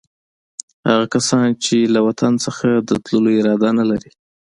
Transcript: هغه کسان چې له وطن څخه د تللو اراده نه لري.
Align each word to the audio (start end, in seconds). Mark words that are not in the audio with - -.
هغه 0.89 1.05
کسان 1.13 1.47
چې 1.63 1.77
له 1.93 1.99
وطن 2.07 2.33
څخه 2.45 2.67
د 2.89 2.91
تللو 3.05 3.31
اراده 3.39 3.69
نه 3.79 3.85
لري. 3.91 4.11